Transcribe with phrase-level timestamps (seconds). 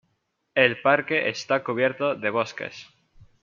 [0.55, 2.87] El parque está cubierto de bosques.